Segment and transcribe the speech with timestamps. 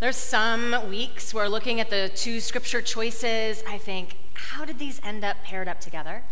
[0.00, 4.98] There's some weeks where looking at the two scripture choices, I think, how did these
[5.04, 6.22] end up paired up together?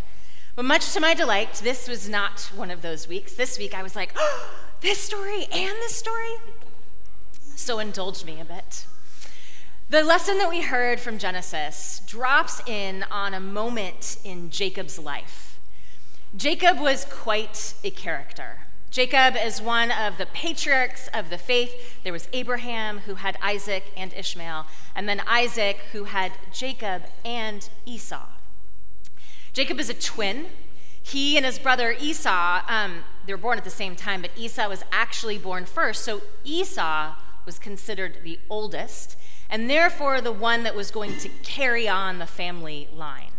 [0.56, 3.34] But much to my delight, this was not one of those weeks.
[3.34, 4.50] This week I was like, oh,
[4.80, 6.36] this story and this story?
[7.56, 8.86] So indulge me a bit.
[9.90, 15.60] The lesson that we heard from Genesis drops in on a moment in Jacob's life.
[16.34, 18.60] Jacob was quite a character.
[18.90, 22.02] Jacob is one of the patriarchs of the faith.
[22.04, 27.68] There was Abraham who had Isaac and Ishmael, and then Isaac who had Jacob and
[27.84, 28.26] Esau.
[29.52, 30.46] Jacob is a twin.
[31.02, 34.68] He and his brother Esau, um, they were born at the same time, but Esau
[34.68, 36.04] was actually born first.
[36.04, 37.14] So Esau
[37.44, 39.16] was considered the oldest,
[39.50, 43.32] and therefore the one that was going to carry on the family line.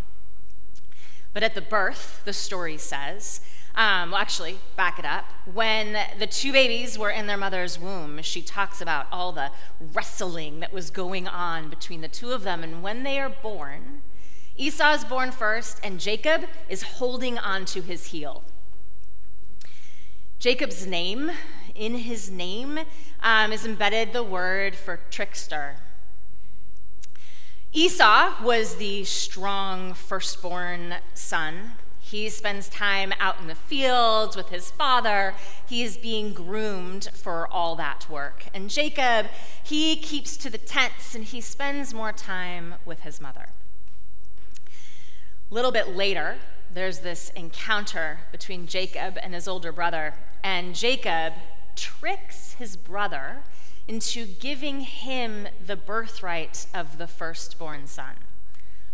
[1.34, 3.42] But at the birth, the story says,
[3.80, 5.24] um, well, actually, back it up.
[5.46, 9.52] When the two babies were in their mother's womb, she talks about all the
[9.94, 12.62] wrestling that was going on between the two of them.
[12.62, 14.02] And when they are born,
[14.58, 18.44] Esau is born first, and Jacob is holding on to his heel.
[20.40, 21.32] Jacob's name,
[21.74, 22.80] in his name,
[23.24, 25.78] um, is embedded the word for trickster.
[27.72, 31.76] Esau was the strong firstborn son
[32.10, 35.36] he spends time out in the fields with his father.
[35.68, 38.46] He is being groomed for all that work.
[38.52, 39.28] And Jacob,
[39.64, 43.50] he keeps to the tents and he spends more time with his mother.
[45.52, 46.38] A little bit later,
[46.74, 51.34] there's this encounter between Jacob and his older brother, and Jacob
[51.76, 53.38] tricks his brother
[53.88, 58.16] into giving him the birthright of the firstborn son.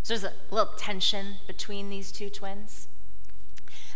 [0.03, 2.87] So there's a little tension between these two twins.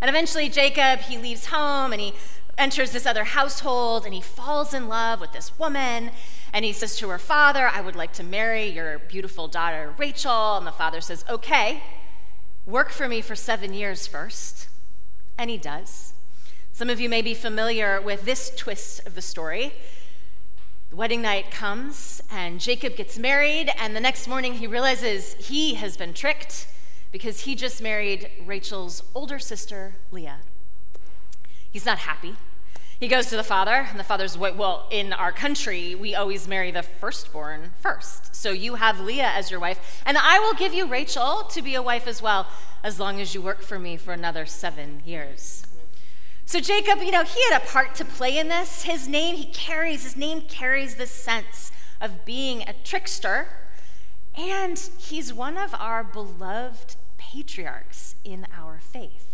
[0.02, 2.14] And eventually, Jacob, he leaves home and he
[2.58, 6.12] enters this other household and he falls in love with this woman.
[6.54, 10.58] And he says to her father, I would like to marry your beautiful daughter, Rachel.
[10.58, 11.84] And the father says, Okay,
[12.66, 14.68] work for me for seven years first.
[15.38, 16.14] And he does.
[16.72, 19.74] Some of you may be familiar with this twist of the story.
[20.90, 25.76] The wedding night comes, and Jacob gets married, and the next morning he realizes he
[25.76, 26.68] has been tricked
[27.12, 30.40] because he just married Rachel's older sister, Leah.
[31.72, 32.36] He's not happy.
[33.00, 36.70] He goes to the father, and the father's, well, in our country, we always marry
[36.70, 38.36] the firstborn first.
[38.36, 41.76] So you have Leah as your wife, and I will give you Rachel to be
[41.76, 42.48] a wife as well,
[42.84, 45.66] as long as you work for me for another seven years.
[46.46, 48.84] So Jacob, you know, he had a part to play in this.
[48.84, 51.72] His name, he carries, his name carries this sense
[52.02, 53.48] of being a trickster,
[54.36, 56.98] and he's one of our beloved
[57.32, 59.28] patriarchs in our faith.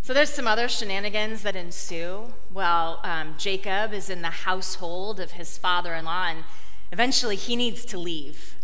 [0.00, 2.32] So there's some other shenanigans that ensue.
[2.52, 6.44] Well, um, Jacob is in the household of his father in law, and
[6.92, 8.54] eventually he needs to leave.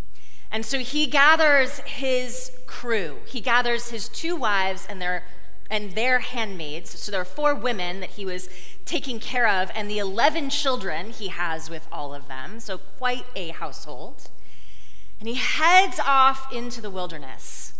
[0.50, 3.18] And so he gathers his crew.
[3.26, 5.24] He gathers his two wives and their
[5.70, 6.90] and their handmaids.
[7.00, 8.48] So there are four women that he was
[8.84, 12.60] taking care of, and the 11 children he has with all of them.
[12.60, 14.28] So quite a household
[15.18, 17.72] and he heads off into the wilderness.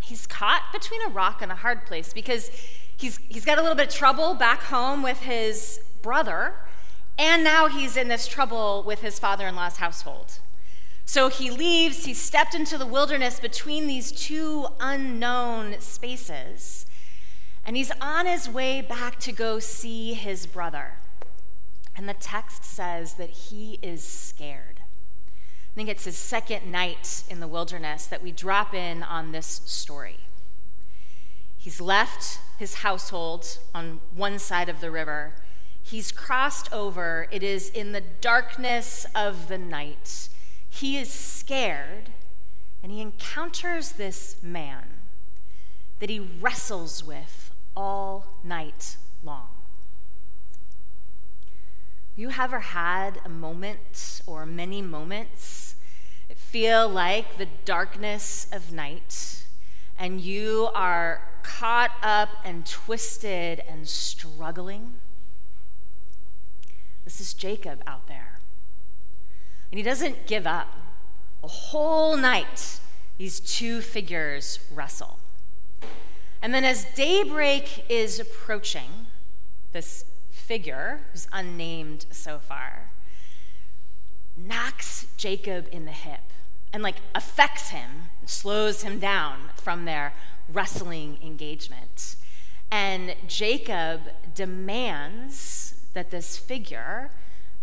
[0.00, 2.50] He's caught between a rock and a hard place because
[2.96, 6.54] he's, he's got a little bit of trouble back home with his brother,
[7.18, 10.40] and now he's in this trouble with his father in law's household.
[11.04, 16.86] So he leaves, he stepped into the wilderness between these two unknown spaces,
[17.64, 20.94] and he's on his way back to go see his brother.
[21.96, 24.69] And the text says that he is scared.
[25.80, 30.18] Think it's his second night in the wilderness that we drop in on this story.
[31.56, 35.36] He's left his household on one side of the river.
[35.82, 37.28] He's crossed over.
[37.30, 40.28] It is in the darkness of the night.
[40.68, 42.10] He is scared,
[42.82, 44.84] and he encounters this man
[45.98, 49.48] that he wrestles with all night long.
[52.16, 55.76] You ever had a moment or many moments
[56.50, 59.44] feel like the darkness of night
[59.96, 64.94] and you are caught up and twisted and struggling.
[67.04, 68.40] This is Jacob out there.
[69.70, 70.74] And he doesn't give up.
[71.44, 72.80] A whole night,
[73.16, 75.18] these two figures wrestle.
[76.42, 79.06] And then, as daybreak is approaching,
[79.70, 82.90] this figure, who's unnamed so far,
[84.36, 86.29] knocks Jacob in the hip
[86.72, 90.12] and like affects him, slows him down from their
[90.48, 92.16] wrestling engagement.
[92.70, 94.02] And Jacob
[94.34, 97.10] demands that this figure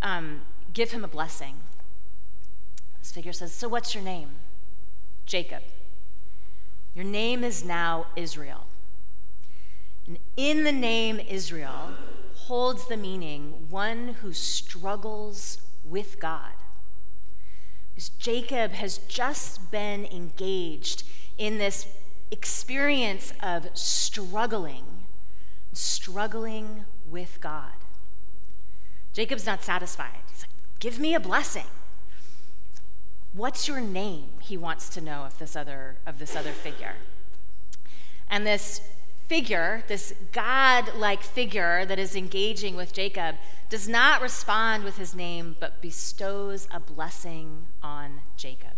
[0.01, 0.41] um,
[0.73, 1.55] give him a blessing.
[2.99, 4.29] This figure says, So what's your name?
[5.25, 5.63] Jacob.
[6.93, 8.65] Your name is now Israel.
[10.07, 11.93] And in the name Israel
[12.35, 16.53] holds the meaning one who struggles with God.
[18.19, 21.03] Jacob has just been engaged
[21.37, 21.87] in this
[22.31, 24.85] experience of struggling,
[25.73, 27.71] struggling with God.
[29.13, 30.19] Jacob's not satisfied.
[30.31, 31.65] He's like, Give me a blessing.
[33.33, 34.29] What's your name?
[34.41, 36.95] He wants to know of this other, of this other figure.
[38.29, 38.81] And this
[39.27, 43.35] figure, this God like figure that is engaging with Jacob,
[43.69, 48.71] does not respond with his name, but bestows a blessing on Jacob.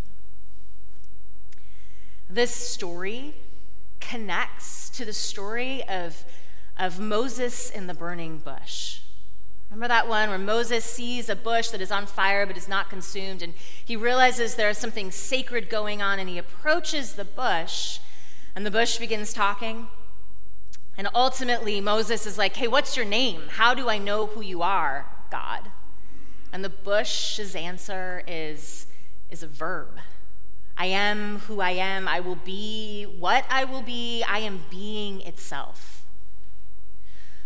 [2.29, 3.35] This story
[3.99, 6.25] connects to the story of,
[6.77, 9.01] of Moses in the burning bush.
[9.69, 12.89] Remember that one where Moses sees a bush that is on fire but is not
[12.89, 13.53] consumed, and
[13.85, 17.99] he realizes there is something sacred going on, and he approaches the bush,
[18.55, 19.87] and the bush begins talking.
[20.99, 23.43] And ultimately, Moses is like, Hey, what's your name?
[23.51, 25.71] How do I know who you are, God?
[26.51, 28.85] And the bush's answer is,
[29.31, 29.97] is a verb.
[30.75, 32.05] I am who I am.
[32.05, 34.23] I will be what I will be.
[34.23, 36.05] I am being itself.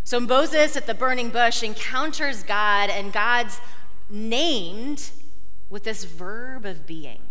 [0.03, 3.61] So Moses at the burning bush encounters God, and God's
[4.09, 5.11] named
[5.69, 7.21] with this verb of being.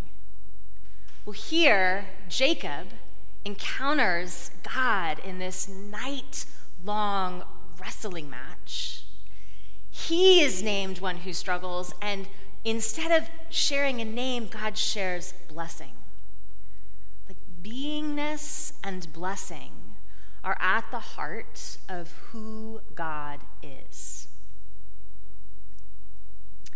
[1.26, 2.90] Well, here, Jacob
[3.44, 6.44] encounters God in this night
[6.84, 7.44] long
[7.80, 9.04] wrestling match.
[9.90, 12.28] He is named one who struggles, and
[12.64, 15.92] Instead of sharing a name, God shares blessing.
[17.28, 19.72] Like beingness and blessing
[20.44, 24.28] are at the heart of who God is.
[26.66, 26.70] The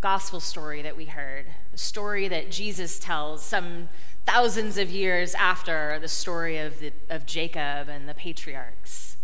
[0.00, 3.88] gospel story that we heard, story that Jesus tells some
[4.26, 9.16] thousands of years after the story of, the, of Jacob and the patriarchs.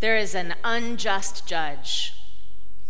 [0.00, 2.14] There is an unjust judge,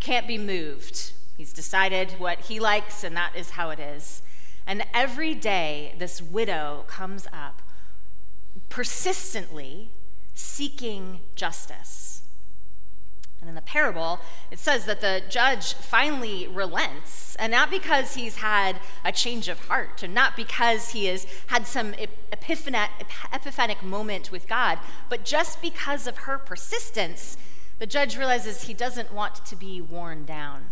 [0.00, 1.12] can't be moved
[1.42, 4.22] He's decided what he likes, and that is how it is.
[4.64, 7.62] And every day, this widow comes up
[8.68, 9.90] persistently
[10.34, 12.21] seeking justice.
[13.42, 14.20] And in the parable,
[14.52, 19.66] it says that the judge finally relents, and not because he's had a change of
[19.66, 21.92] heart, and not because he has had some
[22.30, 24.78] epiphanic moment with God,
[25.08, 27.36] but just because of her persistence,
[27.80, 30.66] the judge realizes he doesn't want to be worn down.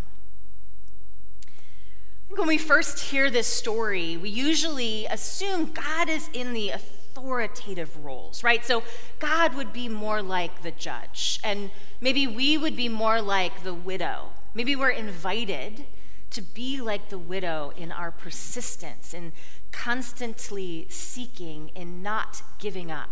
[2.29, 6.75] When we first hear this story, we usually assume God is in the
[7.11, 8.65] authoritative roles, right?
[8.65, 8.83] So
[9.19, 11.71] God would be more like the judge, and
[12.01, 14.31] maybe we would be more like the widow.
[14.55, 15.87] Maybe we're invited
[16.31, 19.33] to be like the widow in our persistence, in
[19.73, 23.11] constantly seeking and not giving up.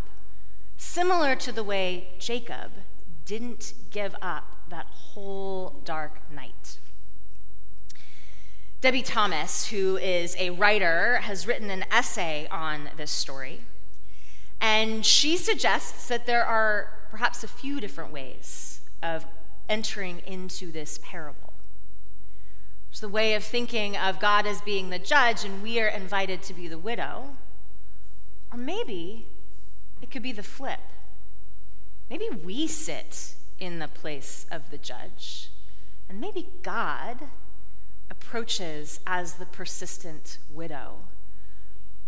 [0.77, 2.71] Similar to the way Jacob
[3.25, 6.79] didn't give up that whole dark night.
[8.81, 13.63] Debie Thomas, who is a writer, has written an essay on this story.
[14.61, 19.25] And she suggests that there are perhaps a few different ways of
[19.69, 21.53] entering into this parable.
[22.89, 26.43] There's the way of thinking of God as being the judge and we are invited
[26.43, 27.37] to be the widow.
[28.53, 29.27] Or maybe
[30.01, 30.81] it could be the flip.
[32.09, 35.51] Maybe we sit in the place of the judge,
[36.09, 37.25] and maybe God
[38.11, 41.01] approaches as the persistent widow,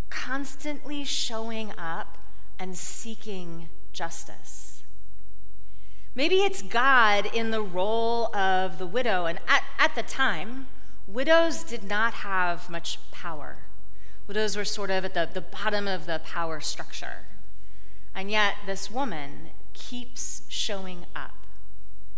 [0.09, 2.17] constantly showing up
[2.61, 4.83] and seeking justice.
[6.15, 10.67] Maybe it's God in the role of the widow, and at, at the time,
[11.09, 13.59] widows did not have much power.
[14.27, 17.27] Widows were sort of at the, the bottom of the power structure.
[18.15, 21.47] And yet, this woman keeps showing up.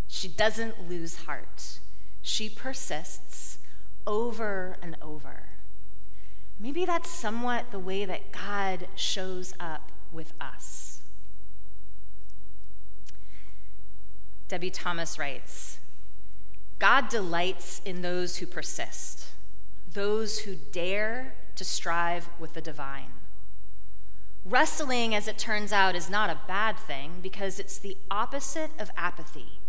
[0.08, 1.78] She doesn't lose heart.
[2.20, 3.58] She persists
[4.06, 5.44] over and over.
[6.58, 11.00] Maybe that's somewhat the way that God shows up with us.
[14.49, 15.78] Debie Thomas writes
[16.78, 19.28] God delights in those who persist,
[19.92, 23.12] those who dare to strive with the divine.
[24.45, 28.90] Wrestling, as it turns out, is not a bad thing because it's the opposite of
[28.97, 29.61] apathy,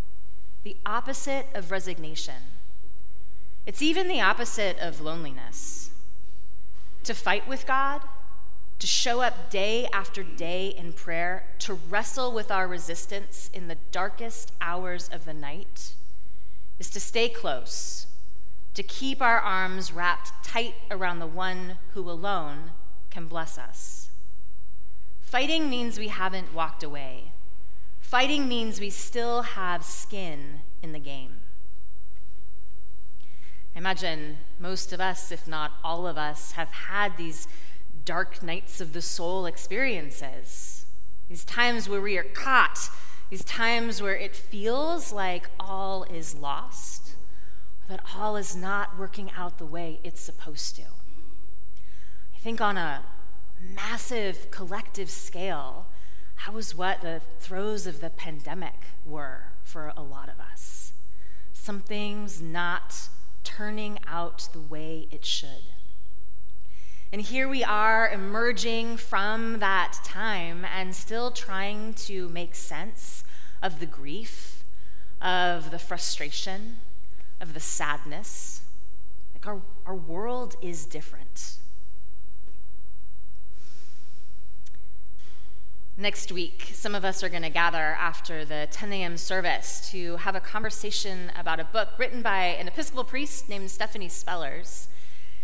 [0.64, 2.42] the opposite of resignation.
[3.66, 5.92] It's even the opposite of loneliness.
[7.04, 8.02] To fight with God,
[8.84, 13.78] to show up day after day in prayer, to wrestle with our resistance in the
[13.94, 15.94] darkest hours of the night,
[16.80, 18.08] is to stay close,
[18.74, 22.72] to keep our arms wrapped tight around the one who alone
[23.10, 24.10] can bless us.
[25.22, 27.32] Fighting means we haven't walked away.
[28.02, 31.38] Fighting means we still have skin in the game.
[33.74, 37.48] I imagine most of us, if not all of us, have had these
[38.06, 40.86] dark nights of the soul experiences.
[41.30, 42.90] These times where we are caught,
[43.30, 47.16] these times where it feels like all is lost,
[47.88, 50.84] that all is not working out the way it's supposed to.
[52.36, 53.04] I think on a
[53.62, 55.88] massive collective scale,
[56.46, 60.94] that was what the throes of the pandemic were for a lot of us.
[61.54, 63.10] Something's not
[63.44, 65.73] turning out the way it should.
[67.14, 73.24] And here we are emerging from that time and still trying to make sense
[73.62, 74.64] of the grief,
[75.22, 76.78] of the frustration,
[77.40, 78.62] of the sadness.
[79.36, 81.58] Like our, our world is different.
[85.96, 89.18] Next week, some of us are going to gather after the 10 a.m.
[89.18, 94.10] service to have a conversation about a book written by an Episcopal priest named Stephanie
[94.10, 94.88] Spellers.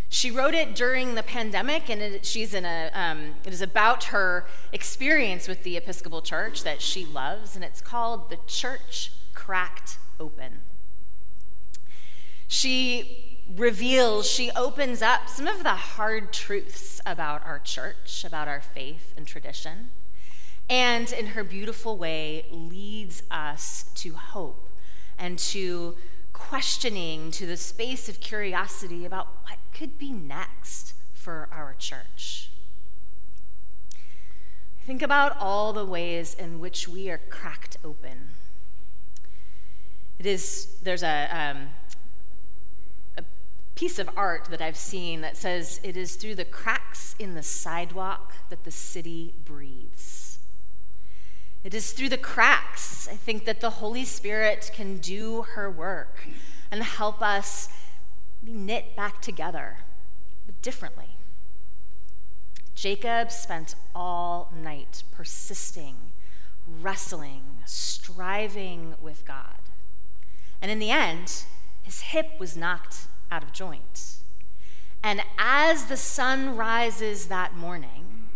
[0.09, 2.89] She wrote it during the pandemic, and it, she's in a.
[2.93, 7.79] Um, it is about her experience with the Episcopal Church that she loves, and it's
[7.79, 10.59] called "The Church Cracked Open."
[12.47, 18.61] She reveals, she opens up some of the hard truths about our church, about our
[18.61, 19.91] faith and tradition
[20.69, 24.69] and in her beautiful way leads us to hope
[25.17, 25.95] and to
[26.39, 32.49] questioning, to the space of curiosity about what could be next for our church.
[34.83, 38.29] Think about all the ways in which we are cracked open.
[40.17, 41.67] It is, there's a, um,
[43.15, 43.23] a
[43.75, 47.43] piece of art that I've seen that says, It is through the cracks in the
[47.43, 50.38] sidewalk that the city breathes.
[51.63, 56.27] It is through the cracks, I think, that the Holy Spirit can do her work
[56.71, 57.69] and help us
[58.43, 59.79] be knit back together,
[60.45, 61.17] but differently.
[62.75, 65.97] Jacob spent all night persisting,
[66.65, 69.59] wrestling, striving with God.
[70.61, 71.43] And in the end,
[71.81, 74.15] his hip was knocked out of joint.
[75.03, 78.29] And as the sun rises that morning,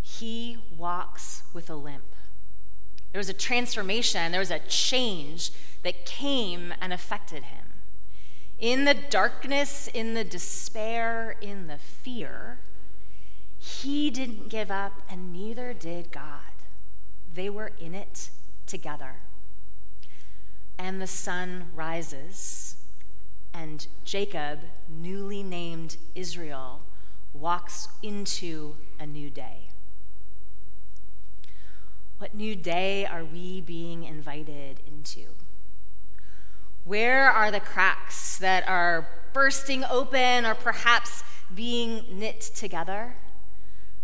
[0.00, 2.11] he walks with a limp.
[3.12, 5.50] There was a transformation, there was a change
[5.82, 7.66] that came and affected him.
[8.58, 12.58] In the darkness, in the despair, in the fear,
[13.58, 16.40] he didn't give up, and neither did God.
[17.34, 18.30] They were in it
[18.66, 19.16] together.
[20.78, 22.76] And the sun rises,
[23.52, 26.82] and Jacob, newly named Israel,
[27.34, 29.71] walks into a new day.
[32.22, 35.30] What new day are we being invited into?
[36.84, 43.16] Where are the cracks that are bursting open or perhaps being knit together?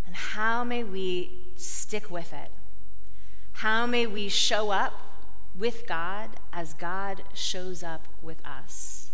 [0.05, 2.51] And how may we stick with it?
[3.53, 4.95] How may we show up
[5.57, 9.13] with God as God shows up with us?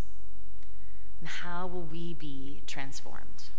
[1.20, 3.50] And how will we be transformed?